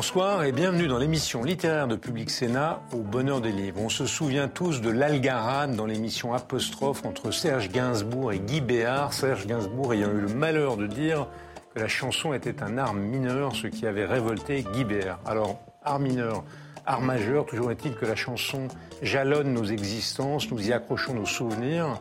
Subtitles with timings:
[0.00, 3.82] Bonsoir et bienvenue dans l'émission littéraire de Public Sénat au bonheur des livres.
[3.82, 9.12] On se souvient tous de l'algarade dans l'émission Apostrophe entre Serge Gainsbourg et Guy Béard.
[9.12, 11.28] Serge Gainsbourg ayant eu le malheur de dire
[11.74, 15.20] que la chanson était un art mineur, ce qui avait révolté Guy Béard.
[15.26, 16.44] Alors, art mineur,
[16.86, 18.68] art majeur, toujours est-il que la chanson
[19.02, 22.00] jalonne nos existences, nous y accrochons nos souvenirs.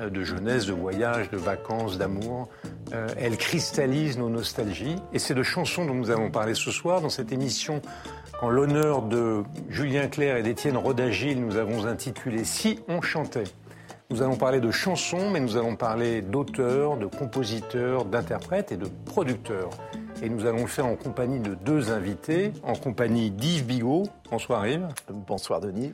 [0.00, 2.48] Euh, de jeunesse, de voyage, de vacances, d'amour.
[2.92, 4.96] Euh, elle cristallise nos nostalgies.
[5.12, 7.82] Et c'est de chansons dont nous avons parlé ce soir dans cette émission
[8.40, 13.44] en l'honneur de Julien Clerc et d'Étienne Rodagil, nous avons intitulé Si on chantait.
[14.10, 18.86] Nous allons parler de chansons, mais nous allons parler d'auteurs, de compositeurs, d'interprètes et de
[19.06, 19.70] producteurs.
[20.22, 24.04] Et nous allons le faire en compagnie de deux invités, en compagnie d'Yves Bigot.
[24.30, 24.86] Bonsoir Yves.
[25.26, 25.92] Bonsoir Denis.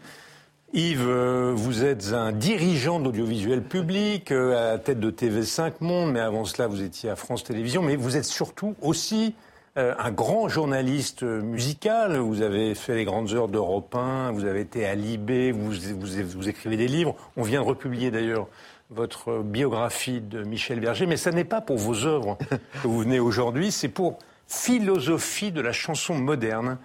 [0.77, 5.75] Yves, euh, vous êtes un dirigeant de l'audiovisuel public, euh, à la tête de TV5
[5.79, 7.81] Monde, mais avant cela, vous étiez à France Télévisions.
[7.81, 9.37] Mais vous êtes surtout aussi
[9.77, 12.17] euh, un grand journaliste musical.
[12.17, 16.49] Vous avez fait les grandes heures d'Europe 1, vous avez été à Libé, vous, vous,
[16.49, 17.15] écrivez des livres.
[17.37, 18.49] On vient de republier d'ailleurs
[18.91, 22.37] votre biographie de Michel Berger, mais ce n'est pas pour vos œuvres
[22.83, 26.79] que vous venez aujourd'hui, c'est pour philosophie de la chanson moderne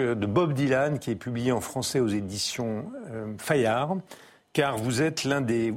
[0.00, 3.96] de Bob Dylan, qui est publié en français aux éditions euh, Fayard,
[4.52, 5.74] car vous êtes l'un des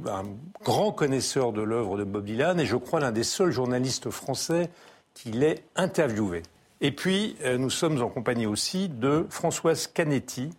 [0.64, 4.70] grands connaisseurs de l'œuvre de Bob Dylan et je crois l'un des seuls journalistes français
[5.14, 6.42] qui l'ait interviewé.
[6.80, 10.50] Et puis, euh, nous sommes en compagnie aussi de Françoise Canetti.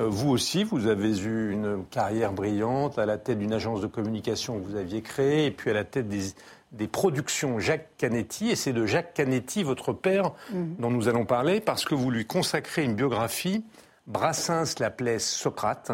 [0.00, 3.86] Euh, vous aussi, vous avez eu une carrière brillante à la tête d'une agence de
[3.86, 6.34] communication que vous aviez créée et puis à la tête des
[6.72, 10.76] des productions Jacques Canetti, et c'est de Jacques Canetti, votre père, mhm.
[10.78, 13.64] dont nous allons parler, parce que vous lui consacrez une biographie.
[14.06, 15.92] Brassens l'appelait Socrate,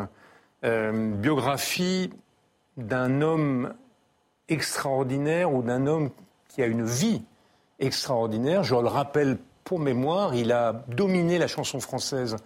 [0.64, 2.10] euh, biographie
[2.76, 3.74] d'un homme
[4.48, 6.10] extraordinaire ou d'un homme
[6.48, 7.22] qui a une vie
[7.78, 8.62] extraordinaire.
[8.62, 12.36] Je le rappelle pour mémoire, il a dominé la chanson française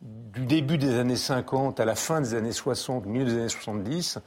[0.00, 4.18] du début des années 50 à la fin des années 60, milieu des années 70.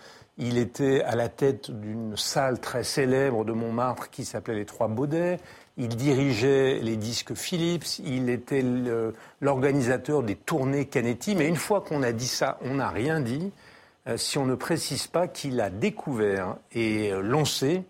[0.42, 4.88] Il était à la tête d'une salle très célèbre de Montmartre qui s'appelait les Trois
[4.88, 5.38] Baudets.
[5.76, 8.00] Il dirigeait les disques Philips.
[8.06, 8.64] Il était
[9.42, 11.36] l'organisateur des tournées Canetti.
[11.36, 13.52] Mais une fois qu'on a dit ça, on n'a rien dit
[14.08, 17.84] euh, si on ne précise pas qu'il a découvert et euh, lancé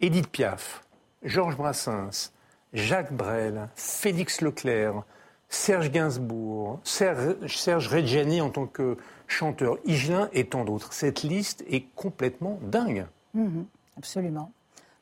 [0.00, 0.84] Édith Piaf,
[1.24, 2.30] Georges Brassens,
[2.74, 5.02] Jacques Brel, Félix Leclerc,
[5.48, 8.96] Serge Gainsbourg, Serge, Reggiani en tant que
[9.26, 10.92] chanteur, Higelin et tant d'autres.
[10.92, 13.06] Cette liste est complètement dingue.
[13.34, 14.50] Mhm, absolument.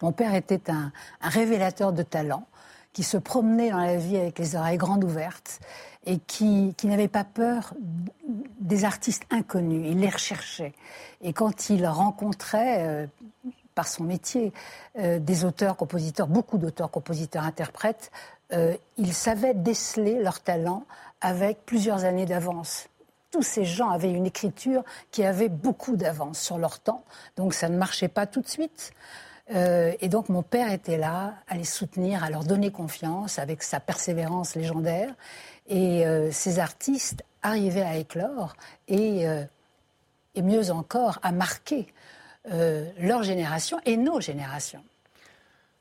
[0.02, 2.46] Mon père était un, révélateur de talent
[2.92, 5.60] qui se promenait dans la vie avec les oreilles grandes ouvertes
[6.06, 7.74] et qui, n'avait pas peur
[8.60, 9.86] des artistes inconnus.
[9.90, 10.74] Il les recherchait.
[11.22, 13.06] Et quand il rencontrait, euh,
[13.74, 14.52] par son métier,
[14.98, 18.10] euh, des auteurs, compositeurs, beaucoup d'auteurs, compositeurs, interprètes,
[18.52, 20.84] euh, il savait déceler leur talent
[21.20, 22.88] avec plusieurs années d'avance
[23.30, 27.02] tous ces gens avaient une écriture qui avait beaucoup d'avance sur leur temps,
[27.34, 28.92] donc ça ne marchait pas tout de suite.
[29.52, 33.64] Euh, et donc mon père était là à les soutenir, à leur donner confiance avec
[33.64, 35.12] sa persévérance légendaire.
[35.66, 38.54] Et ces artistes arrivaient à éclore
[38.86, 39.24] et,
[40.34, 41.88] et mieux encore à marquer
[42.46, 44.82] leur génération et nos générations.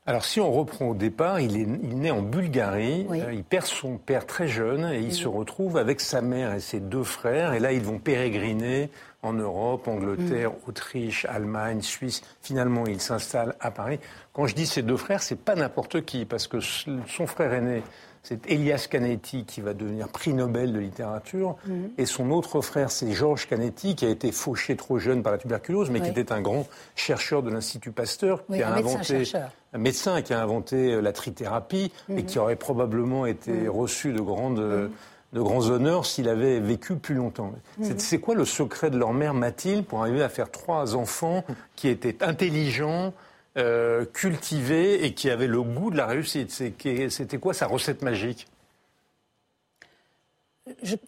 [0.06, 3.96] Alors si on reprend au départ, il, est, naît en Bulgarie, euh, il perd son
[3.96, 7.54] père très jeune et il se retrouve avec sa mère et ses deux frères.
[7.54, 8.90] Et là, ils vont pérégriner
[9.22, 10.68] en Europe, Angleterre, mm.
[10.68, 12.20] Autriche, Allemagne, Suisse.
[12.42, 13.98] Finalement, il s'installe à Paris.
[14.34, 17.82] Quand je dis ses deux frères, c'est pas n'importe qui, parce que son frère aîné
[18.24, 21.56] c'est Elias Canetti qui va devenir prix Nobel de littérature.
[21.66, 21.90] Mhm.
[21.98, 25.38] Et son autre frère, c'est Georges Canetti, qui a été fauché trop jeune par la
[25.38, 29.30] tuberculose, mais qui était un grand chercheur de l'Institut Pasteur, qui a inventé
[29.74, 32.24] un médecin qui a inventé euh, la trithérapie et mhm.
[32.24, 33.68] qui aurait probablement été mhm.
[33.68, 34.90] reçu de grandes
[35.34, 37.52] de grands honneurs s'il avait vécu plus longtemps.
[37.98, 41.44] C'est quoi le secret de leur mère Mathilde pour arriver à faire trois enfants
[41.74, 43.12] qui étaient intelligents,
[43.56, 46.50] euh, cultivé et qui avait le goût de la réussite.
[46.50, 48.48] C'était quoi sa recette magique?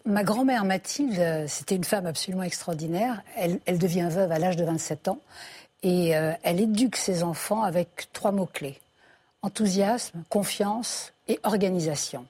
[0.05, 3.23] Ma grand-mère Mathilde, c'était une femme absolument extraordinaire.
[3.35, 5.19] Elle, devient veuve à l'âge de 27 ans
[5.83, 8.79] et euh, elle éduque ses enfants avec trois mots-clés.
[9.41, 12.25] Enthousiasme, confiance et organisation.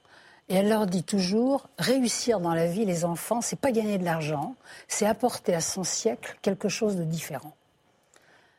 [0.50, 4.06] Et elle leur dit toujours, réussir dans la vie, les enfants, c'est pas gagner de
[4.06, 4.56] l'argent,
[4.88, 7.54] c'est apporter à son siècle quelque chose de différent.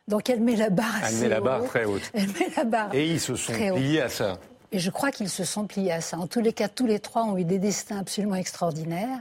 [0.08, 2.10] Donc elle met la barre assez Elle met la barre très haute.
[2.14, 4.38] Elle met la barre Et ils se sont pliés à ça.
[4.72, 6.19] Et je crois qu'ils se sont pliés à ça.
[6.19, 9.20] En tous les cas, tous les trois ont eu des destins absolument extraordinaires.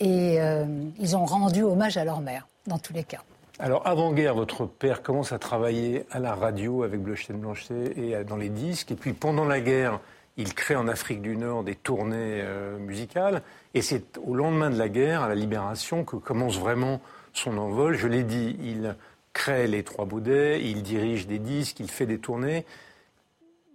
[0.00, 0.64] Et euh,
[0.98, 3.22] ils ont rendu hommage à leur mère, dans tous les cas.
[3.58, 8.36] Alors, avant-guerre, votre père commence à travailler à la radio avec Bleustein Blanchet et dans
[8.36, 8.92] les disques.
[8.92, 9.98] Et puis, pendant la guerre,
[10.36, 13.42] il crée en Afrique du Nord des tournées euh, musicales.
[13.74, 17.00] Et c'est au lendemain de la guerre, à la libération, que commence vraiment
[17.34, 17.96] son envol.
[17.96, 18.94] Je l'ai dit, il
[19.32, 22.64] crée les Trois Baudets, il dirige des disques, il fait des tournées.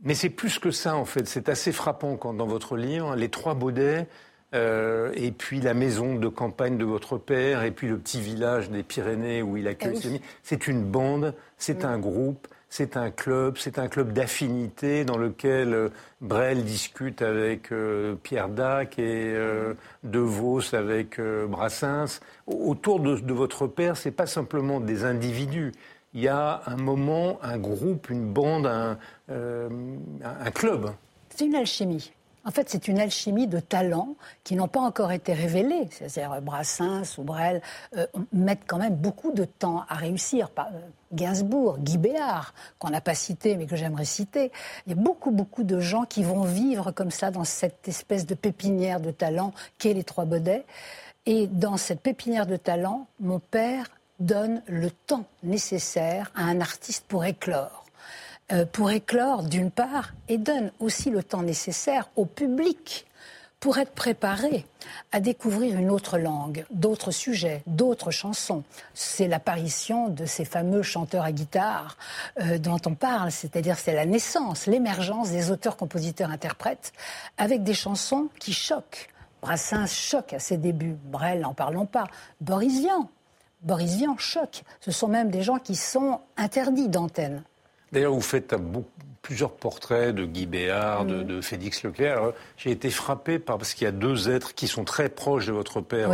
[0.04, 1.28] Mais c'est plus que ça, en fait.
[1.28, 4.08] C'est assez frappant quand, dans votre livre, les Trois Baudets,
[4.54, 8.70] euh, et puis la maison de campagne de votre père, et puis le petit village
[8.70, 10.22] des Pyrénées où il accueille ah ses amis.
[10.44, 15.76] C'est une bande, c'est un groupe, c'est un club, c'est un club d'affinité dans lequel
[15.76, 15.90] euh,
[16.22, 22.20] Brel discute avec euh, Pierre Dac et euh, De Vos avec Brassens.
[22.48, 25.72] Autour de, votre père, c'est pas simplement des individus.
[26.16, 30.92] Il y a un moment, un groupe, une bande, un club.
[31.30, 32.12] C'est une alchimie.
[32.44, 35.88] En fait, c'est une alchimie de talents qui n'ont pas encore été révélés.
[35.92, 37.62] C'est-à-dire Brassens ou Brel
[38.32, 40.50] mettent quand même beaucoup de temps à réussir.
[41.14, 44.52] Gainsbourg, Guy Béard, qu'on n'a pas cité mais que j'aimerais citer.
[44.86, 48.26] Il y a beaucoup, beaucoup de gens qui vont vivre comme ça dans cette espèce
[48.26, 50.66] de pépinière de talents qu'est les Trois Baudets.
[51.26, 53.90] Et dans cette pépinière de talents, mon père
[54.20, 57.86] donne le temps nécessaire à un artiste pour éclore.
[58.52, 63.06] Euh, pour éclore d'une part et donne aussi le temps nécessaire au public
[63.64, 64.66] pour être préparé
[65.14, 68.62] à découvrir une autre langue, d'autres sujets, d'autres chansons.
[68.94, 71.96] C'est l'apparition de ces fameux chanteurs à guitare
[72.42, 76.92] euh, dont on parle, c'est-à-dire c'est la naissance, l'émergence des auteurs-compositeurs-interprètes
[77.38, 79.08] avec des chansons qui choquent.
[79.42, 82.08] Brassens choque à ses débuts, Brel n'en parlons pas,
[82.42, 83.10] Boris Vian.
[83.62, 84.64] Boris Vian choque.
[84.82, 87.44] Ce sont même des gens qui sont interdits d'antenne.
[87.94, 88.52] D'ailleurs, vous faites
[89.24, 92.34] plusieurs portraits de Guy Béard, de, Félix Leclerc.
[92.58, 95.52] J'ai été frappé par, parce qu'il y a deux êtres qui sont très proches de
[95.52, 96.12] votre père.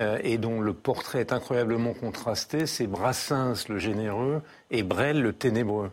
[0.00, 5.32] Euh, et dont le portrait est incroyablement contrasté, c'est Brassens le généreux et Brel le
[5.32, 5.90] ténébreux.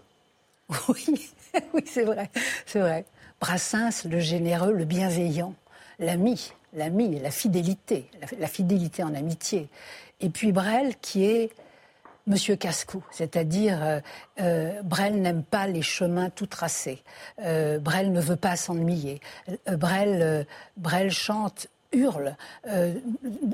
[0.89, 1.31] Oui,
[1.73, 2.29] oui, c'est vrai,
[2.65, 3.05] c'est vrai.
[3.39, 5.53] Brassens le généreux, le bienveillant,
[5.99, 8.09] l'ami, l'ami, la fidélité,
[8.39, 9.67] la, fidélité en amitié.
[10.21, 11.51] Et puis Brel qui est
[12.27, 13.99] Monsieur Cascou, c'est-à-dire euh,
[14.41, 17.01] euh, Brel n'aime pas les chemins tout tracés.
[17.41, 19.21] Euh, Brel ne veut pas s'ennuyer.
[19.71, 20.45] Brel,
[20.75, 22.35] Brel chante hurle,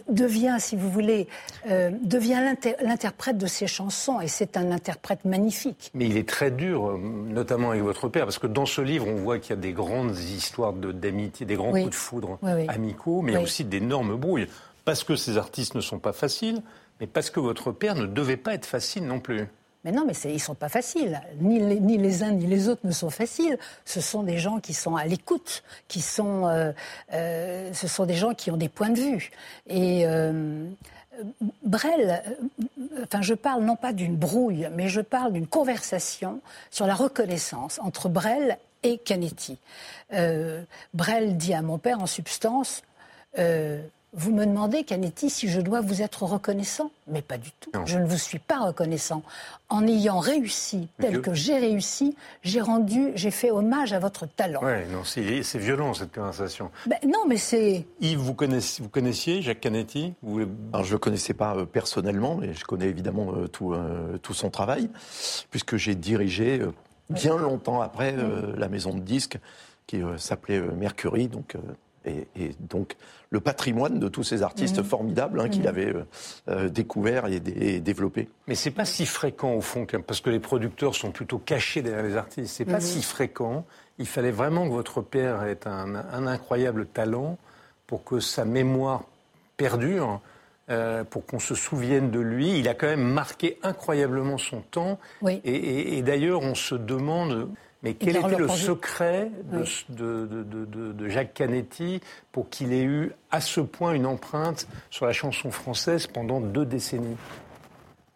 [0.09, 1.27] devient, si vous voulez,
[1.69, 5.91] devient l'interprète de ses chansons, et c'est un interprète magnifique.
[5.93, 9.15] Mais il est très dur, notamment avec votre père, parce que dans ce livre, on
[9.15, 12.39] voit qu'il y a des grandes histoires d'amitié, des grands coups de foudre
[12.69, 14.47] amicaux, mais aussi d'énormes brouilles,
[14.83, 16.63] parce que ces artistes ne sont pas faciles,
[17.03, 19.45] mais parce que votre père ne devait pas être facile non plus.
[19.83, 21.19] Mais non, mais ils ne sont pas faciles.
[21.41, 21.59] Ni
[21.97, 23.57] les, uns ni les autres ne sont faciles.
[23.83, 26.71] Ce sont des gens qui sont à l'écoute, qui sont, euh,
[27.11, 29.31] euh, ce sont des gens qui ont des points de vue.
[29.67, 30.65] Et euh,
[31.65, 32.23] Brel,
[33.03, 36.39] enfin, je parle non pas d'une brouille, mais je parle d'une conversation
[36.71, 39.57] sur la reconnaissance entre Brel et Canetti.
[40.93, 42.81] Brel dit à mon père, en substance,
[44.15, 47.71] vous me demandez, Canetti, si je dois vous être reconnaissant Mais pas du tout.
[47.85, 49.23] Je ne vous suis pas reconnaissant.
[49.69, 54.59] En ayant réussi tel que j'ai réussi, j'ai rendu, j'ai fait hommage à votre talent.
[54.61, 56.69] Oui, non, c'est violent cette conversation.
[56.85, 57.87] Ben, non, mais c'est.
[58.01, 60.13] Yves, vous connaissiez, vous connaissiez Jacques Canetti?
[60.21, 60.41] Vous...
[60.73, 64.17] Alors, je ne le connaissais pas euh, personnellement, mais je connais évidemment euh, tout, euh,
[64.21, 64.89] tout son travail,
[65.49, 66.61] puisque j'ai dirigé
[67.09, 68.15] bien longtemps après
[68.57, 69.39] la maison de disques
[69.87, 71.55] qui s'appelait Mercury, donc
[72.05, 72.95] et, donc
[73.29, 74.83] le patrimoine de tous ces artistes mmh.
[74.83, 75.67] formidables hein, qu'il mmh.
[75.67, 76.05] avait euh,
[76.49, 78.29] euh, découverts et, développés.
[78.47, 82.03] Mais c'est pas si fréquent au fond, parce que les producteurs sont plutôt cachés derrière
[82.03, 82.53] les artistes.
[82.53, 82.81] C'est pas mmh.
[82.81, 83.65] si fréquent.
[83.99, 87.37] Il fallait vraiment que votre père ait un, incroyable talent
[87.87, 89.03] pour que sa mémoire
[89.57, 90.21] perdure.
[90.69, 92.57] Euh, pour qu'on se souvienne de lui.
[92.57, 94.97] Il a quand même marqué incroyablement son temps.
[95.43, 97.49] et d'ailleurs, on se demande
[97.83, 101.99] mais quel était le secret de, Jacques Canetti
[102.31, 106.65] pour qu'il ait eu à ce point une empreinte sur la chanson française pendant deux
[106.65, 107.17] décennies?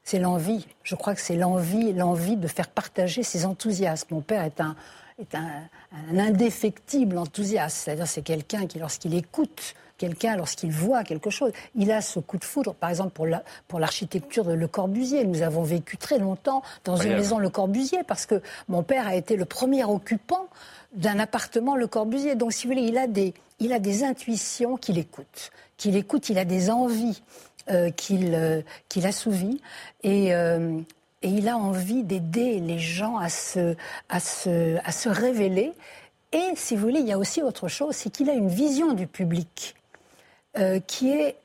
[0.04, 0.66] C'est l'envie.
[0.84, 4.08] Je crois que c'est l'envie, l'envie de faire partager ses enthousiasmes.
[4.12, 4.78] Mon père est un,
[5.20, 5.50] est un,
[6.12, 7.76] un indéfectible enthousiaste.
[7.76, 11.51] C'est-à-dire c'est quelqu'un qui, lorsqu'il écoute quelqu'un lorsqu'il voit quelque chose.
[11.75, 13.20] Il a ce coup de foudre, par exemple
[13.68, 15.25] pour l'architecture de Le Corbusier.
[15.25, 19.16] Nous avons vécu très longtemps dans une maison Le Corbusier parce que mon père a
[19.16, 20.48] été le premier occupant
[20.94, 22.36] d'un appartement Le Corbusier.
[22.36, 26.30] Donc, si vous voulez, il a des, il a des intuitions qu'il écoute, qu'il écoute,
[26.30, 27.22] il a des envies
[27.70, 29.62] euh, qu'il euh, qu'il assouvit
[30.04, 30.80] et euh,
[31.22, 33.75] et il a envie d'aider les gens à se,
[34.08, 35.74] à, se, à se révéler.
[36.32, 38.94] Et si vous voulez, il y a aussi autre chose, c'est qu'il a une vision
[38.94, 39.75] du public
[40.58, 41.36] euh, qui est,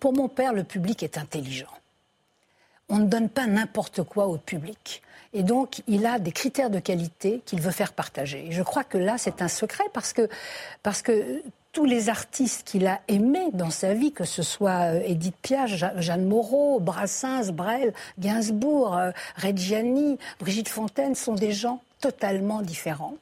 [0.00, 1.66] pour mon père, le public est intelligent.
[2.88, 5.02] on ne donne pas n'importe quoi au public.
[5.34, 8.46] Et donc, il a des critères de qualité qu'il veut faire partager.
[8.46, 10.28] Et je crois que là, c'est un secret parce que,
[10.82, 11.42] parce que
[11.72, 15.70] tous les artistes qu'il a aimés dans sa vie, que ce soit euh, Edith Piaf,
[15.98, 23.14] Jeanne Moreau, Brassens, Brel, Gainsbourg, euh, Reggiani, Brigitte Fontaine, sont des gens totalement différents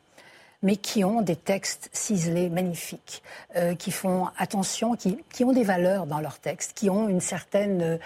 [0.63, 3.23] mais qui ont des textes ciselés magnifiques,
[3.57, 7.21] euh, qui font attention, qui, qui, ont des valeurs dans leurs textes, qui ont une
[7.21, 7.99] certaine,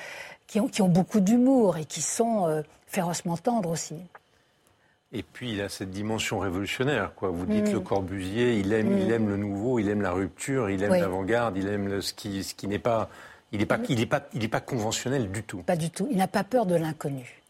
[0.47, 3.97] qui, ont, qui ont beaucoup d'humour et qui sont férocement tendres aussi.
[5.13, 7.31] Et puis il a cette dimension révolutionnaire, quoi.
[7.31, 7.73] Vous dites mm.
[7.73, 9.13] le Corbusier, il aime, il mm.
[9.13, 12.45] aime le nouveau, il aime la rupture, il aime l'avant-garde, il aime le, ce qui,
[12.45, 13.09] ce qui n'est pas,
[13.51, 15.63] il n'est pas, il est pas, il est pas conventionnel du tout.
[15.63, 16.07] Pas du tout.
[16.11, 17.43] Il n'a pas peur de l'inconnu.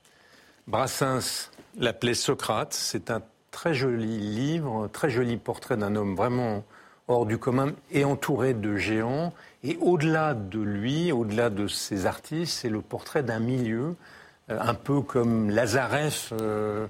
[0.67, 2.73] Brassens l'appelait Socrate.
[2.73, 6.65] C'est un très joli livre, très joli portrait d'un homme vraiment
[7.09, 9.33] hors du commun et entouré de géants.
[9.65, 13.97] Et au-delà de lui, au-delà de ses artistes, c'est le portrait d'un milieu,
[14.51, 16.31] euh, un peu comme Lazareth.
[16.33, 16.87] Euh,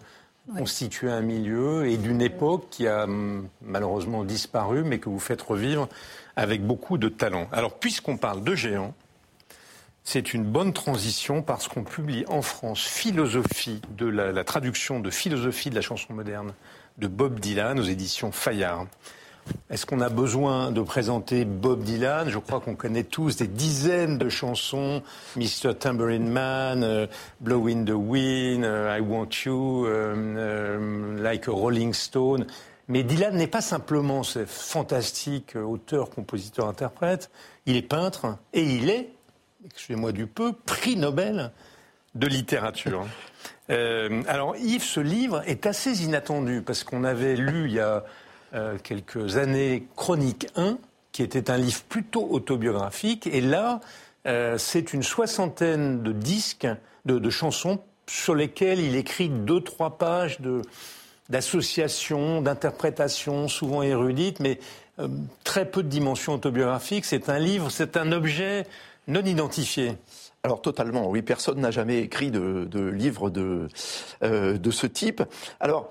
[0.56, 5.42] constituer un milieu et d'une époque qui a hum, malheureusement disparu, mais que vous faites
[5.42, 5.88] revivre
[6.36, 7.48] avec beaucoup de talent.
[7.52, 8.94] Alors, puisqu'on parle de géants,
[10.12, 15.70] c'est une bonne transition parce qu'on publie en France Philosophie de la, traduction de Philosophie
[15.70, 16.52] de la chanson moderne
[16.98, 18.86] de Bob Dylan aux éditions Fayard.
[19.70, 22.28] Est-ce qu'on a besoin de présenter Bob Dylan?
[22.28, 25.00] Je crois qu'on connaît tous des dizaines de chansons,
[25.36, 25.74] Mr.
[25.78, 27.06] Tambourine Man, euh,
[27.40, 32.48] Blow in the Wind, euh, I Want You, euh, Like a Rolling Stone.
[32.88, 37.30] Mais Dylan n'est pas simplement ce fantastique auteur, compositeur, interprète.
[37.66, 39.12] Il est peintre et il est,
[39.66, 41.52] excusez-moi du peu, prix Nobel
[42.14, 43.06] de littérature.
[43.68, 48.04] alors Yves, ce livre est assez inattendu parce qu'on avait lu il y a
[48.52, 50.78] euh, quelques années Chronique 1,
[51.12, 53.28] qui était un livre plutôt autobiographique.
[53.28, 53.80] Et là,
[54.26, 56.66] euh, c'est une soixantaine de disques,
[57.04, 60.62] de, chansons sur lesquelles il écrit deux, trois pages de,
[61.28, 64.58] d'associations, d'interprétations, souvent érudites, mais
[64.98, 65.06] euh,
[65.44, 67.04] très peu de dimension autobiographique.
[67.04, 68.66] C'est un livre, c'est un objet
[69.10, 69.98] non identifié.
[70.42, 73.68] Alors totalement, oui, personne n'a jamais écrit de, livre de,
[74.22, 75.22] de ce type.
[75.60, 75.90] Alors,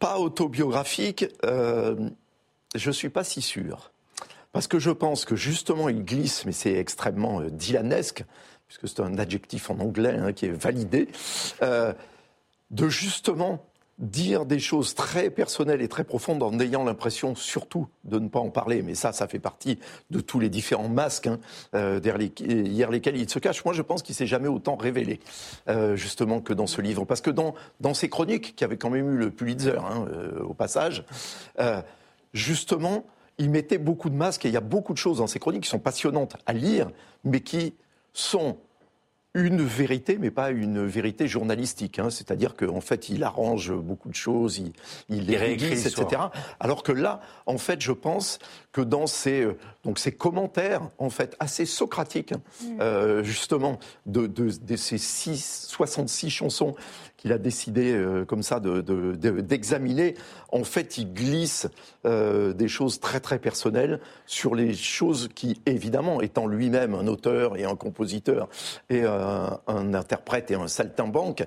[0.00, 1.94] pas autobiographique, euh,
[2.74, 3.92] je ne suis pas si sûr.
[4.52, 8.24] Parce que je pense que justement, il glisse, mais c'est extrêmement euh, dylanesque,
[8.66, 11.08] puisque c'est un adjectif en anglais hein, qui est validé,
[11.62, 11.92] euh,
[12.70, 13.64] de justement
[14.00, 18.40] dire des choses très personnelles et très profondes en ayant l'impression surtout de ne pas
[18.40, 18.82] en parler.
[18.82, 19.78] Mais ça, ça fait partie
[20.10, 21.38] de tous les différents masques hein,
[21.74, 23.64] euh, derrière, lesquels il se cache.
[23.64, 25.20] Moi, je pense qu'il s'est jamais autant révélé,
[25.68, 27.04] euh, justement, que dans ce livre.
[27.04, 30.40] Parce que dans, dans ses chroniques, qui avaient quand même eu le Pulitzer hein, euh,
[30.42, 31.04] au passage,
[32.32, 33.04] justement,
[33.38, 35.64] il mettait beaucoup de masques et il y a beaucoup de choses dans ses chroniques
[35.64, 36.90] qui sont passionnantes à lire,
[37.24, 37.74] mais qui
[38.12, 38.56] sont
[39.34, 41.98] une vérité, mais pas une vérité journalistique.
[41.98, 42.10] Hein.
[42.10, 44.72] C'est-à-dire qu'en fait, il arrange beaucoup de choses, il,
[45.08, 46.04] il les réécrit, etc.
[46.58, 48.38] Alors que là, en fait, je pense
[48.72, 52.80] que dans ces, euh, donc ces commentaires, en fait, assez socratiques, hein, mm.
[52.80, 56.74] euh, justement, de, de, de, ces 66 chansons
[57.16, 60.18] qu'il a décidé euh, comme ça d'examiner, de,
[60.52, 61.68] en fait, il glisse
[62.06, 67.56] euh, des choses très très personnelles sur les choses qui, évidemment, étant lui-même un auteur
[67.56, 68.48] et un compositeur
[68.88, 71.46] et un interprète et un saltimbanque,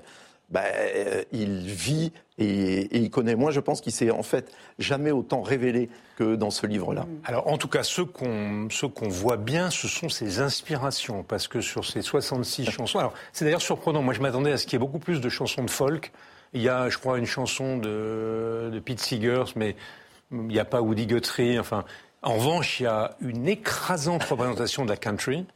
[0.53, 3.35] ben, euh, il vit et, il connaît.
[3.35, 7.01] Moi, je pense qu'il s'est en fait jamais autant révélé que dans ce livre-là.
[7.01, 7.21] Mm.
[7.25, 11.59] Alors, en tout cas, ce qu'on qu'on voit bien, ce sont ses inspirations, parce que
[11.59, 14.03] sur ces 66 chansons, alors c'est d'ailleurs surprenant.
[14.03, 16.11] Moi, je m'attendais à ce qu'il y ait beaucoup plus de chansons de folk.
[16.53, 19.75] Il y a, je crois, une chanson de, de Pete Seegers, mais
[20.31, 21.57] il n'y a pas Woody Guthrie.
[21.57, 21.83] Enfin,
[22.21, 25.47] en revanche, il y a une écrasante représentation de la country.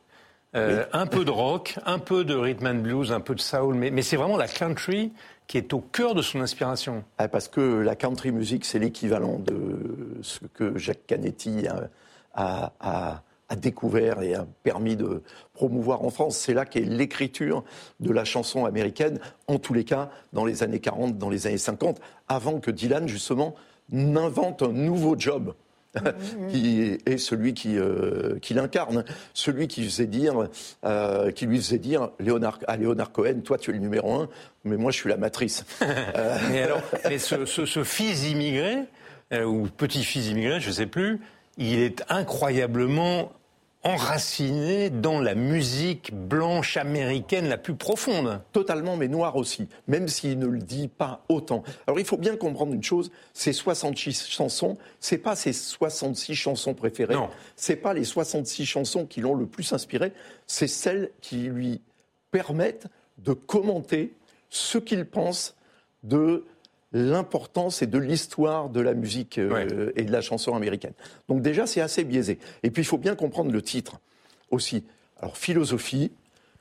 [0.57, 3.75] Euh, un peu de rock, un peu de rhythm and blues, un peu de soul,
[3.75, 5.13] mais, c'est vraiment la country
[5.47, 7.03] qui est au cœur de son inspiration.
[7.17, 11.67] Ah, parce que la country music, c'est l'équivalent de ce que Jacques Canetti
[12.33, 13.23] a,
[13.55, 15.23] découvert et a permis de
[15.53, 16.37] promouvoir en France.
[16.37, 17.63] C'est là qu'est l'écriture
[18.01, 21.57] de la chanson américaine, en tous les cas dans les années 40, dans les années
[21.57, 23.55] 50, avant que Dylan, justement,
[23.89, 25.53] n'invente un nouveau job.
[26.49, 30.47] qui est celui qui, euh, qui l'incarne, celui qui faisait dire,
[30.85, 34.29] euh, qui lui faisait dire Léonard, à Léonard Cohen, toi tu es le numéro un,
[34.63, 35.65] mais moi je suis la matrice.
[36.51, 36.81] mais alors,
[37.17, 38.77] ce, ce, fils immigré
[39.33, 41.19] euh, ou petit-fils immigré, je ne sais plus,
[41.57, 43.31] il est incroyablement
[43.87, 48.41] enraciné dans la musique blanche américaine la plus profonde.
[48.51, 51.63] Totalement, mais noire aussi, même s'il ne le dit pas autant.
[51.87, 56.73] Alors il faut bien comprendre une chose, ces 66 chansons, c'est pas ses 66 chansons
[56.73, 57.15] préférées,
[57.55, 60.11] c'est pas les 66 chansons qui l'ont le plus inspiré,
[60.47, 61.81] c'est celles qui lui
[62.31, 62.87] permettent
[63.19, 64.13] de commenter
[64.49, 65.55] ce qu'il pense
[66.03, 66.43] de
[66.91, 70.93] l'importance et de l'histoire de la musique euh, et de la chanson américaine.
[71.27, 72.39] Donc déjà, c'est assez biaisé.
[72.63, 73.99] Et puis, il faut bien comprendre le titre
[74.51, 74.85] aussi.
[75.19, 76.11] Alors, philosophie,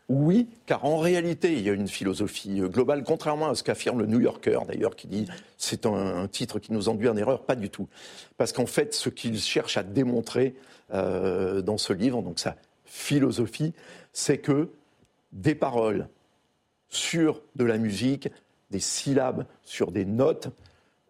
[0.08, 4.00] oui, car en réalité, il y a une philosophie euh, globale, contrairement à ce qu'affirme
[4.00, 5.26] le New Yorker, d'ailleurs, qui dit
[5.58, 7.88] c'est un, titre qui nous enduit en erreur, pas du tout.
[8.36, 10.54] Parce qu'en fait, ce qu'il cherche à démontrer
[10.92, 13.74] euh, dans ce livre, donc sa philosophie,
[14.12, 14.70] c'est que
[15.32, 16.08] des paroles
[16.88, 18.28] sur de la musique,
[18.70, 20.48] des syllabes sur des notes,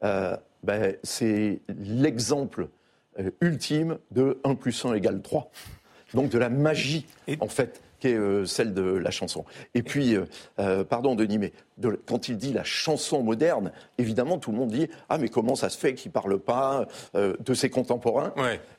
[0.02, 2.68] euh, ben, c'est l'exemple
[3.18, 5.50] euh, ultime de 1 plus 1 égale 3.
[6.14, 7.06] Donc de la magie,
[7.40, 9.44] en fait, qui est euh, celle de la chanson.
[9.74, 10.16] Et puis,
[10.88, 11.52] pardon Denis, mais
[12.06, 15.68] quand il dit la chanson moderne, évidemment tout le monde dit ah mais comment ça
[15.68, 18.32] se fait qu'il parle pas de ses contemporains,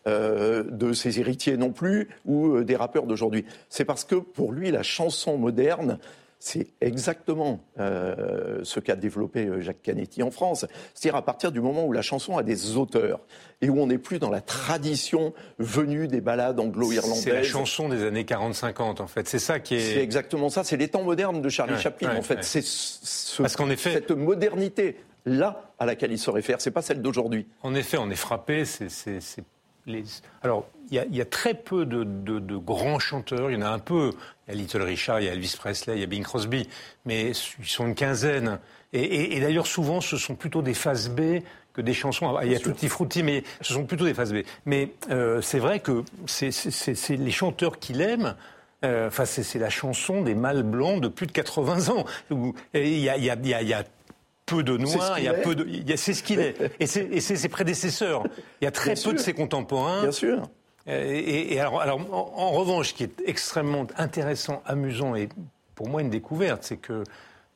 [0.06, 3.46] de ses héritiers non plus ou des rappeurs d'aujourd'hui?
[3.70, 6.00] C'est parce que pour lui la chanson moderne,
[6.40, 10.66] c'est exactement euh, ce qu'a développé euh, Jacques Canetti en France.
[10.94, 13.20] C'est-à-dire à partir du moment où la chanson a des auteurs
[13.62, 17.24] et où on n'est plus dans la tradition venue des ballades anglo-irlandaises.
[17.24, 19.28] C'est la chanson des années 40-50 en fait.
[19.28, 19.94] C'est ça qui est.
[19.94, 20.64] C'est exactement ça.
[20.64, 22.44] C'est les temps modernes de Charlie Chaplin en fait.
[22.44, 26.62] C'est ce, Parce qu'en effet, cette modernité là à laquelle il se réfère.
[26.62, 27.48] C'est pas celle d'aujourd'hui.
[27.64, 28.64] En effet, on est frappé.
[28.66, 29.20] C'est
[29.88, 30.04] les...
[30.44, 33.52] Alors, il y, a très peu de, grands chanteurs.
[33.52, 34.12] Il y en a un peu.
[34.48, 36.70] Il y a Little Richard, il y a Elvis Presley, il y a Bing Crosby.
[37.06, 38.60] Mais ils sont une quinzaine.
[38.94, 41.42] Et, d'ailleurs, souvent, ce sont plutôt des phases B
[41.74, 42.38] que des chansons.
[42.44, 44.38] Il y a Tutti Frutti, mais ce sont plutôt des phases B.
[44.66, 48.36] Mais euh, c'est vrai que c'est les chanteurs qu'il aime.
[48.86, 52.06] Euh, enfin, c'est la chanson des mâles blancs de plus de 80 ans.
[52.74, 53.84] Il y a, il y a, y a
[54.48, 56.56] peu de noirs, il y a peu de, c'est ce qu'il est.
[56.80, 58.24] Et c'est ses prédécesseurs.
[58.62, 60.02] Il y a très peu de ses contemporains.
[60.02, 60.50] Bien sûr.
[60.88, 65.28] Et, alors, en, revanche, ce qui est extrêmement intéressant, amusant et
[65.76, 67.04] pour moi une découverte, c'est que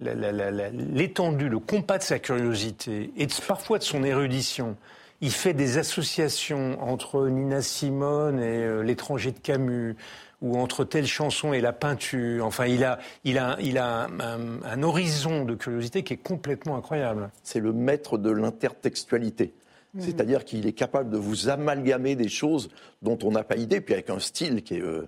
[0.02, 4.76] l'étendue, le compas de sa curiosité et parfois de son érudition,
[5.22, 9.96] il fait des associations entre Nina Simone et euh, l'étranger de Camus,
[10.42, 12.46] ou entre telle chanson et la peinture.
[12.46, 17.30] Enfin, il a, il a un, horizon de curiosité qui est complètement incroyable.
[17.44, 19.54] C'est le maître de l'intertextualité.
[19.94, 20.02] Mhm.
[20.02, 22.70] C'est-à-dire qu'il est capable de vous amalgamer des choses
[23.02, 25.08] dont on n'a pas idée, puis avec un style qui est, euh,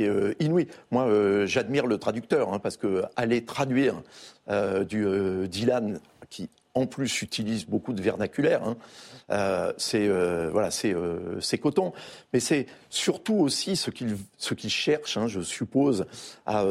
[0.00, 0.66] euh, inouï.
[0.90, 4.02] Moi, euh, j'admire le traducteur, hein, parce que aller traduire
[4.88, 8.62] du Dylan, qui en plus utilise beaucoup de vernaculaire,
[9.28, 10.08] hein, c'est
[10.50, 11.92] voilà, c'est coton.
[12.32, 16.04] Mais c'est surtout aussi ce qu'il ce qu'il cherche, hein, je suppose,
[16.44, 16.66] à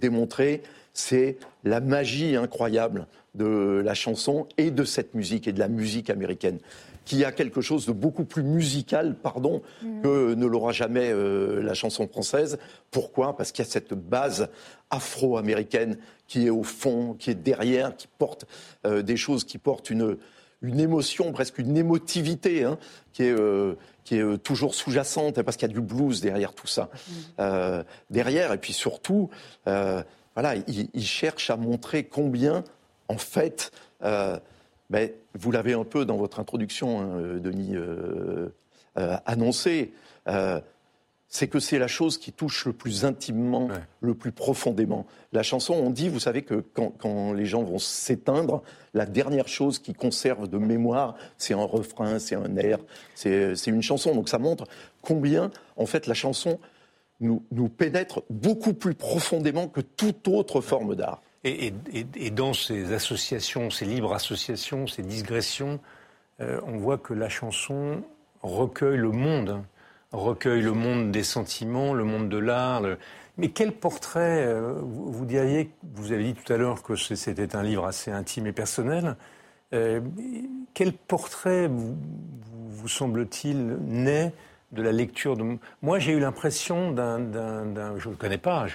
[0.00, 0.62] démontrer,
[0.94, 3.06] c'est la magie incroyable
[3.38, 6.58] de la chanson et de cette musique et de la musique américaine
[7.08, 10.02] qui a quelque chose de beaucoup plus musical, pardon, mm.
[10.02, 12.58] que ne l'aura jamais euh, la chanson française.
[12.90, 13.34] Pourquoi?
[13.34, 14.50] Parce qu'il y a cette base
[14.90, 15.96] afro-américaine
[16.26, 18.44] qui est au fond, qui est derrière, qui porte
[18.84, 20.18] euh, des choses, qui portent une,
[20.60, 22.76] une émotion, presque une émotivité, hein,
[23.14, 26.66] qui est, euh, qui est toujours sous-jacente, parce qu'il y a du blues derrière tout
[26.66, 26.90] ça.
[27.38, 27.84] Mm.
[28.10, 29.30] derrière, et puis surtout,
[29.64, 32.64] voilà, il, il, cherche à montrer combien,
[33.08, 33.72] en fait,
[34.90, 38.48] mais vous l'avez un peu dans votre introduction, hein, euh, Denis, euh,
[38.96, 39.92] euh, annoncé.
[41.30, 43.68] c'est que c'est la chose qui touche le plus intimement,
[44.00, 45.06] le plus profondément.
[45.32, 48.62] La chanson, on dit, vous savez que quand, les gens vont s'éteindre,
[48.94, 52.78] la dernière chose qui conserve de mémoire, c'est un refrain, c'est un air,
[53.14, 54.14] c'est une chanson.
[54.14, 54.64] Donc ça montre
[55.02, 56.58] combien, en fait, la chanson
[57.20, 61.20] nous, nous pénètre beaucoup plus profondément que toute autre forme d'art.
[61.44, 61.72] Et,
[62.30, 65.78] dans ces associations, ces libres associations, ces digressions,
[66.40, 68.02] euh, on voit que la chanson
[68.42, 69.62] recueille le monde,
[70.12, 72.82] recueille le monde des sentiments, le monde de l'art.
[73.36, 77.62] Mais quel portrait, euh, vous, diriez, vous avez dit tout à l'heure que c'était un
[77.62, 79.16] livre assez intime et personnel,
[79.74, 80.00] euh,
[80.74, 81.96] quel portrait vous,
[82.68, 84.32] vous semble-t-il naît
[84.72, 85.58] de la lecture de.
[85.82, 87.18] Moi, j'ai eu l'impression d'un,
[87.98, 88.66] Je ne le connais pas,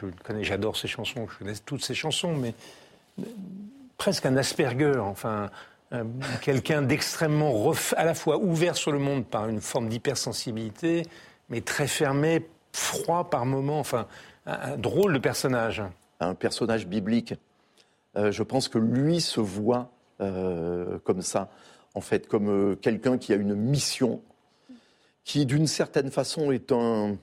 [0.41, 2.53] j'adore ses chansons, je connais toutes ses chansons, mais
[3.97, 5.49] presque un Asperger, enfin,
[6.41, 11.03] quelqu'un d'extrêmement à la fois ouvert sur le monde par une forme d'hypersensibilité,
[11.49, 14.07] mais très fermé, froid par moments, enfin,
[14.45, 15.83] un, drôle de personnage.
[16.19, 17.35] Un personnage biblique.
[18.15, 19.89] Euh, je pense que lui se voit
[20.21, 21.49] euh, comme ça,
[21.95, 24.21] en fait, comme euh, quelqu'un qui a une mission
[25.23, 27.17] qui d'une certaine façon est un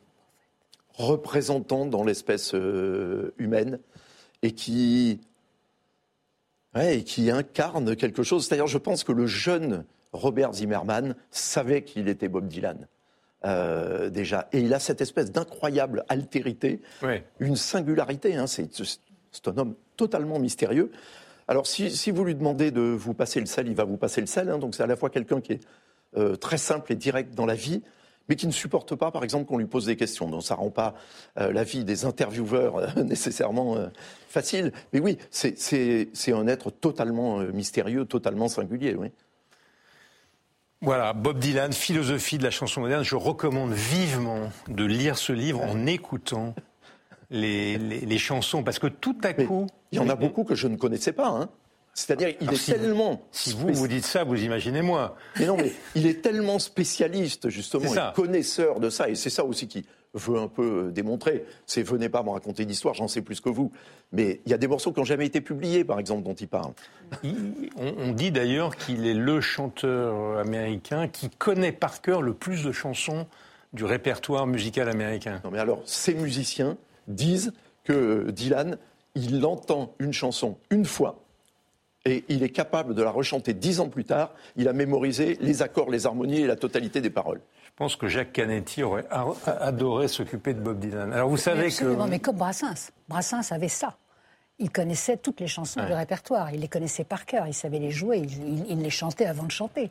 [0.95, 3.79] représentant dans l'espèce euh, humaine
[4.43, 5.21] et qui,
[6.79, 8.47] et qui incarne quelque chose.
[8.47, 12.87] C'est-à-dire, je pense que le jeune Robert Zimmerman savait qu'il était Bob Dylan.
[13.47, 14.49] Euh, déjà.
[14.53, 16.83] Et il a cette espèce d'incroyable altérité,
[17.39, 18.37] une singularité.
[18.37, 20.91] Hein, C'est un homme totalement mystérieux.
[21.49, 24.27] Alors, si, vous lui demandez de vous passer le sel, il va vous passer le
[24.27, 24.51] sel.
[24.51, 24.59] Hein.
[24.59, 25.61] donc, c'est à la fois quelqu'un qui est
[26.17, 27.83] euh, très simple et direct dans la vie,
[28.29, 30.29] mais qui ne supporte pas, par exemple, qu'on lui pose des questions.
[30.29, 30.95] Donc, ça rend pas
[31.39, 33.77] euh, la vie des intervieweurs euh, nécessairement
[34.29, 34.73] facile.
[34.93, 38.95] Mais oui, c'est un être totalement mystérieux, totalement singulier.
[38.95, 39.09] Oui.
[40.83, 43.05] Voilà, Bob Dylan, philosophie de la chanson moderne.
[43.05, 46.55] Je recommande vivement de lire ce livre en écoutant
[47.31, 49.67] les, chansons, parce que tout à coup...
[49.93, 51.29] Il y en a beaucoup que je ne connaissais pas.
[51.29, 51.51] Hein.
[51.95, 53.23] C'est-à-dire, il est tellement.
[53.33, 55.17] Si vous vous dites ça, vous imaginez moi.
[55.39, 59.45] Mais non, mais il est tellement spécialiste, justement, et connaisseur de ça, et c'est ça
[59.45, 61.45] aussi qui veut un peu euh, démontrer.
[61.67, 63.71] C'est venez pas me raconter d'histoire, j'en sais plus que vous.
[64.13, 66.49] Mais il y a des morceaux qui n'ont jamais été publiés, par exemple, dont il
[66.49, 66.73] parle.
[67.77, 72.73] on, dit d'ailleurs qu'il est le chanteur américain qui connaît par cœur le plus de
[72.73, 73.27] chansons
[73.73, 75.41] du répertoire musical américain.
[75.45, 76.77] Non, mais alors, ces musiciens
[77.07, 77.53] disent
[77.85, 78.79] que euh, Dylan,
[79.15, 81.21] il entend une chanson une fois
[82.05, 84.31] et il est capable de la rechanter dix ans plus tard.
[84.57, 87.41] Il a mémorisé les accords, les harmonies et la totalité des paroles.
[87.65, 89.07] Je pense que Jacques Canetti aurait
[89.47, 91.13] adoré s'occuper de Bob Dylan.
[91.13, 91.85] Alors vous savez que...
[92.09, 92.91] mais comme Brassens.
[93.09, 93.97] Brassens avait ça.
[94.59, 96.53] Il connaissait toutes les chansons du répertoire.
[96.53, 97.47] Il les connaissait par cœur.
[97.47, 98.27] Il savait les jouer.
[98.69, 99.89] Il, les chantait avant de chanter.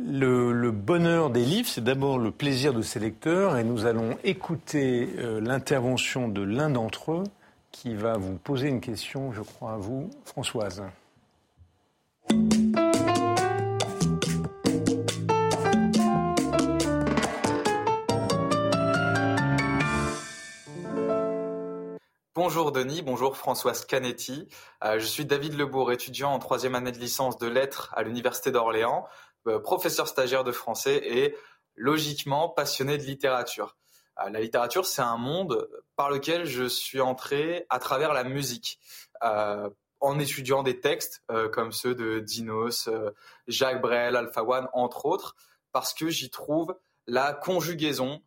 [0.00, 5.08] Le, bonheur des livres, c'est d'abord le plaisir de ses lecteurs, et nous allons écouter
[5.18, 7.24] euh, l'intervention de l'un d'entre eux,
[7.72, 10.82] qui va vous poser une question, je crois, à vous, Françoise.
[22.34, 24.48] Bonjour Denis, bonjour Françoise Canetti.
[24.84, 28.52] Euh, je suis David Lebourg, étudiant en troisième année de licence de lettres à l'Université
[28.52, 29.08] d'Orléans,
[29.48, 31.36] euh, professeur stagiaire de français et
[31.74, 33.77] logiquement passionné de littérature.
[34.20, 38.78] Euh, la littérature, c'est un monde par lequel je suis entré à travers la musique.
[39.22, 39.68] Euh,
[40.00, 42.88] en étudiant des textes euh, comme ceux de Dinos,
[43.48, 45.34] Jacques Brel, Alpha One, entre autres,
[45.72, 46.76] parce que j'y trouve
[47.08, 48.22] la conjugaison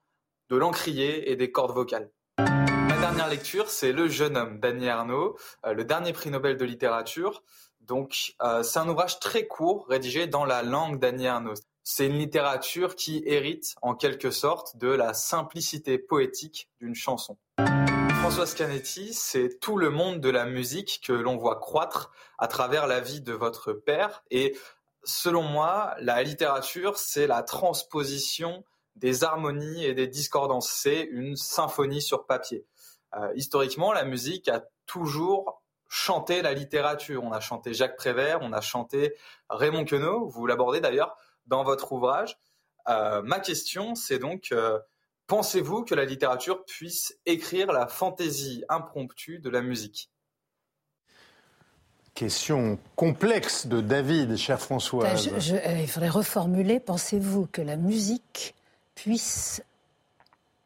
[0.50, 2.12] de l'encrier et des cordes vocales.
[2.40, 7.42] Ma dernière lecture, c'est Le jeune homme d'Annie Arnaud, le dernier prix Nobel de littérature.
[7.80, 11.54] Donc, c'est un ouvrage très court, rédigé dans la langue d'Annie Arnaud.
[11.84, 17.38] C'est une littérature qui hérite en quelque sorte de la simplicité poétique d'une chanson.
[18.20, 22.86] Françoise Canetti, c'est tout le monde de la musique que l'on voit croître à travers
[22.86, 24.24] la vie de votre père.
[24.30, 24.56] Et
[25.04, 28.64] selon moi, la littérature, c'est la transposition
[28.96, 30.70] des harmonies et des discordances.
[30.70, 32.64] C'est une symphonie sur papier.
[33.16, 37.24] Euh, historiquement, la musique a toujours chanté la littérature.
[37.24, 39.16] On a chanté Jacques Prévert, on a chanté
[39.50, 41.18] Raymond Queneau, vous l'abordez d'ailleurs
[41.52, 42.40] dans votre ouvrage.
[42.88, 44.80] Euh, ma question, c'est donc, euh,
[45.28, 50.10] pensez-vous que la littérature puisse écrire la fantaisie impromptue de la musique?
[52.16, 55.04] Question complexe de David, cher François.
[55.04, 58.56] Ben, euh, il faudrait reformuler, pensez-vous que la musique
[58.96, 59.62] puisse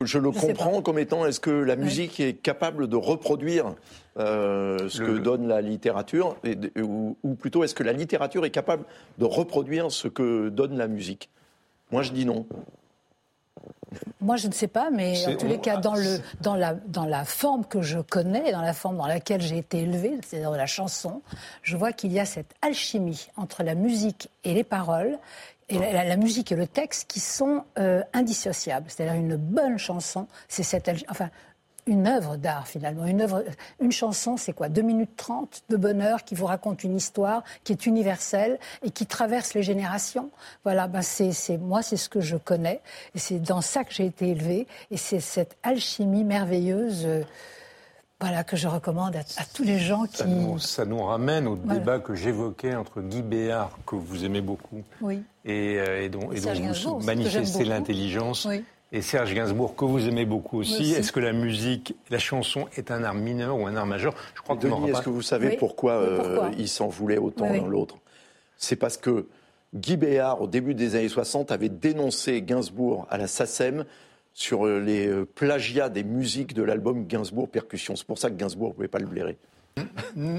[0.05, 3.75] je le comprends comme étant est-ce que la musique est capable de reproduire
[4.17, 6.37] euh, ce que donne la littérature,
[6.81, 8.85] ou, plutôt est-ce que la littérature est capable
[9.17, 11.29] de reproduire ce que donne la musique?
[11.91, 12.45] Moi, je dis non.
[14.21, 17.05] Moi, je ne sais pas, mais en tous les cas, dans, le, dans, la, dans
[17.05, 20.65] la forme que je connais, dans la forme dans laquelle j'ai été élevée, c'est-à-dire la
[20.65, 21.21] chanson,
[21.61, 25.17] je vois qu'il y a cette alchimie entre la musique et les paroles
[25.69, 28.85] et la, musique et le texte qui sont euh, indissociables.
[28.87, 31.29] C'est-à-dire une bonne chanson, c'est cette, enfin,
[31.87, 33.05] une œuvre d'art finalement.
[33.05, 33.43] Une, œuvre,
[33.79, 34.69] une chanson, c'est quoi?
[34.69, 39.05] 2 minutes 30 de bonheur qui vous raconte une histoire qui est universelle et qui
[39.05, 40.31] traverse les générations.
[40.63, 42.81] Voilà, ben c'est, moi, c'est ce que je connais
[43.13, 47.05] et c'est dans ça que j'ai été élevée et c'est cette alchimie merveilleuse.
[47.05, 47.23] Euh,
[48.19, 49.23] voilà, que je recommande à,
[49.53, 50.23] tous les gens qui...
[50.59, 55.21] Ça nous, ramène au débat que j'évoquais entre Guy Béard, que vous aimez beaucoup, oui.
[55.43, 58.47] et, euh, et, dont, et dont vous manifestez l'intelligence,
[58.91, 60.93] et Serge Gainsbourg, que vous aimez beaucoup aussi.
[60.93, 64.13] Est-ce que la musique, la chanson est un art mineur ou un art majeur?
[64.35, 67.67] Je crois que Denis, est-ce que vous savez pourquoi, euh, il s'en voulait autant l'un
[67.67, 67.97] l'autre?
[68.57, 69.27] C'est parce que
[69.73, 73.83] Guy Béard, au début des années 60, avait dénoncé Gainsbourg à la SACEM
[74.35, 77.95] sur euh, les euh, plagiats des musiques de l'album Gainsbourg Percussion.
[77.95, 79.37] C'est pour ça que Gainsbourg ne pouvait pas le blairer.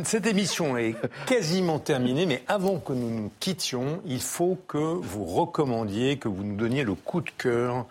[0.05, 0.95] Cette émission est
[1.27, 6.45] quasiment terminée, mais avant que nous nous quittions, il faut que vous recommandiez, que vous
[6.45, 7.87] nous donniez le coup de cœur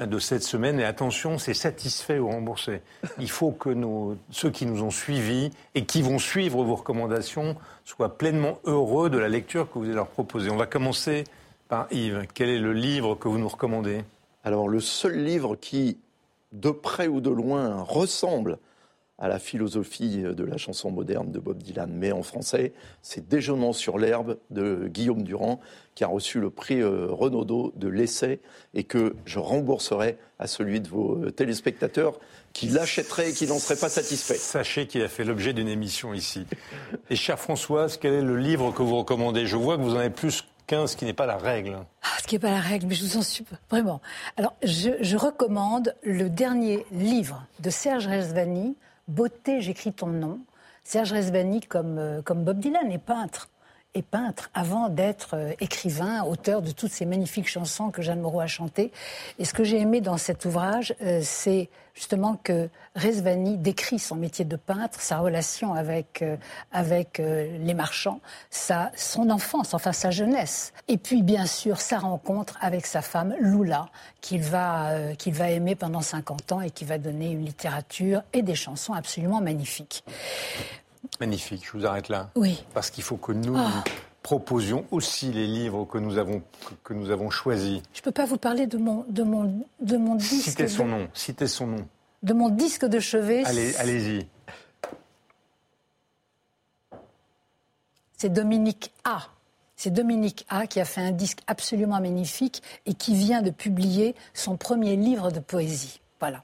[0.00, 0.80] de cette semaine.
[0.80, 2.80] Et attention, c'est satisfait ou remboursé.
[3.18, 7.56] Il faut que nos, ceux qui nous ont suivis et qui vont suivre vos recommandations
[7.84, 10.50] soient pleinement heureux de la lecture que vous allez leur proposer.
[10.50, 11.24] On va commencer
[11.68, 12.26] par Yves.
[12.34, 14.02] Quel est le livre que vous nous recommandez?
[14.48, 15.98] Alors le seul livre qui,
[16.52, 18.58] de près ou de loin, ressemble
[19.18, 23.74] à la philosophie de la chanson moderne de Bob Dylan, mais en français, c'est Déjeunons
[23.74, 25.60] sur l'herbe de Guillaume Durand,
[25.94, 28.40] qui a reçu le prix euh, Renaudot de l'essai
[28.72, 32.18] et que je rembourserai à celui de vos euh, téléspectateurs
[32.54, 34.38] qui l'achèteraient et qui n'en seraient pas satisfaits.
[34.38, 36.46] Sachez qu'il a fait l'objet d'une émission ici.
[37.10, 39.46] Et chère Françoise, quel est le livre que vous recommandez?
[39.46, 40.44] Je vois que vous en avez plus
[40.86, 41.78] ce qui n'est pas la règle.
[42.02, 43.56] Ah, ce qui n'est pas la règle, mais je vous en supplie.
[43.70, 44.00] Vraiment.
[44.36, 48.76] Alors, je, recommande le dernier livre de Serge Resvani,
[49.08, 50.40] Beauté, j'écris ton nom.
[50.84, 53.48] Serge Resvani, comme, euh, comme Bob Dylan, est peintre
[53.94, 58.40] et peintre avant d'être euh, écrivain, auteur de toutes ces magnifiques chansons que Jeanne Moreau
[58.40, 58.92] a chantées.
[59.38, 64.14] Et ce que j'ai aimé dans cet ouvrage, euh, c'est justement que Rezvani décrit son
[64.14, 66.36] métier de peintre, sa relation avec, euh,
[66.70, 68.20] avec les marchands,
[68.50, 70.72] sa, son enfance, enfin sa jeunesse.
[70.86, 73.88] Et puis, bien sûr, sa rencontre avec sa femme, Lula,
[74.20, 78.42] qu'il va, qu'il va aimer pendant 50 ans et qui va donner une littérature et
[78.42, 80.04] des chansons absolument magnifiques.
[81.20, 82.30] Magnifique, je vous arrête là.
[82.34, 82.64] Oui.
[82.74, 83.84] Parce qu'il faut que nous ah.
[84.22, 86.42] proposions aussi les livres que nous avons,
[86.84, 87.80] que nous avons choisis.
[87.92, 90.50] Je ne peux pas vous parler de mon, de mon, de mon disque.
[90.50, 91.88] Citez son nom, citez son nom.
[92.22, 93.44] De mon disque de chevet.
[93.44, 94.26] Allez, allez-y.
[98.16, 99.28] C'est Dominique A.
[99.76, 104.16] C'est Dominique A qui a fait un disque absolument magnifique et qui vient de publier
[104.34, 106.00] son premier livre de poésie.
[106.18, 106.42] Voilà.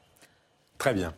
[0.78, 1.12] Très bien.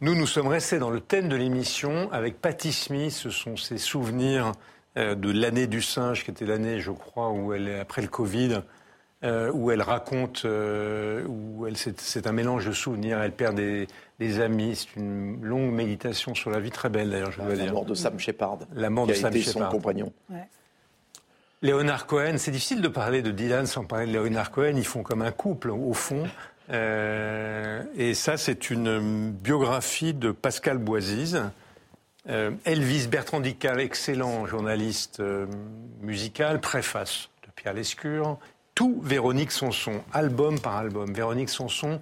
[0.00, 3.12] Nous, nous sommes restés dans le thème de l'émission avec Patty Smith.
[3.12, 4.52] Ce sont ses souvenirs
[4.96, 8.08] euh, de l'année du singe, qui était l'année, je crois, où elle est après le
[8.08, 8.62] Covid,
[9.22, 13.22] euh, où elle raconte, euh, où elle, c'est, un mélange de souvenirs.
[13.22, 14.74] Elle perd des, amis.
[14.74, 17.66] C'est une longue méditation sur la vie, très belle d'ailleurs, je dois dire.
[17.66, 18.58] La mort de Sam Shepard.
[18.74, 19.70] La mort de Sam Shepard.
[19.70, 20.12] son compagnon.
[21.62, 24.74] Léonard Cohen, c'est difficile de parler de Dylan sans parler de Léonard Cohen.
[24.76, 26.24] Ils font comme un couple, au fond.
[26.70, 31.42] Euh, et ça, c'est une biographie de Pascal Boisise.
[32.28, 35.46] Euh, Elvis Bertrand Dical, excellent journaliste euh,
[36.00, 38.38] musical, préface de Pierre Lescure.
[38.74, 41.12] Tout Véronique Sanson, album par album.
[41.12, 42.00] Véronique Sanson,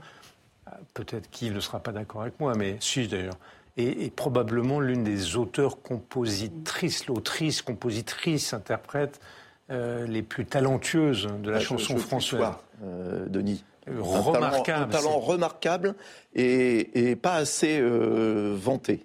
[0.95, 3.37] peut-être qu'il ne sera pas d'accord avec moi, mais si d'ailleurs,
[3.77, 9.21] est, probablement l'une des auteurs, compositrices, l'autrice, compositrice, interprète
[9.69, 12.41] les plus talentueuses de la chanson française.
[12.81, 14.83] Denis remarquable.
[14.83, 15.95] Un talent, remarquable
[16.35, 19.05] et, pas assez euh, vanté.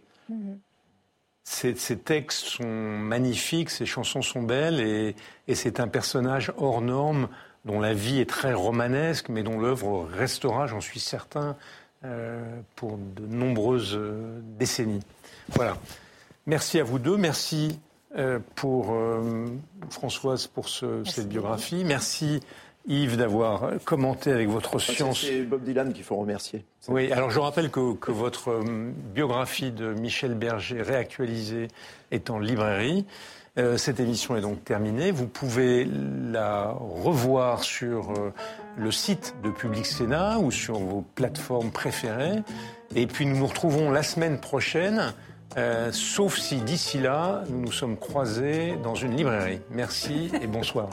[1.43, 5.15] Ces, textes sont magnifiques, ces chansons sont belles et,
[5.55, 7.29] c'est un personnage hors norme
[7.65, 11.55] dont la vie est très romanesque, mais dont l'œuvre restera, j'en suis certain,
[12.05, 12.43] euh,
[12.75, 15.03] pour de nombreuses euh, décennies.
[15.49, 15.77] Voilà.
[16.45, 17.17] Merci à vous deux.
[17.17, 17.79] Merci
[18.55, 18.97] pour
[19.89, 21.83] Françoise pour cette biographie.
[21.83, 22.39] Merci
[22.87, 25.21] Yves, d'avoir commenté avec votre science.
[25.21, 26.65] C'est Bob Dylan qu'il faut remercier.
[26.87, 31.67] Oui, alors je rappelle que, votre euh, biographie de Michel Berger réactualisée
[32.11, 33.05] est en librairie.
[33.57, 35.11] Euh, cette émission est donc terminée.
[35.11, 38.33] Vous pouvez la revoir sur euh,
[38.77, 42.43] le site de Public Sénat ou sur vos plateformes préférées.
[42.95, 45.13] Et puis nous nous retrouvons la semaine prochaine,
[45.91, 49.59] sauf si d'ici là, nous nous sommes croisés dans une librairie.
[49.71, 50.89] Merci et bonsoir.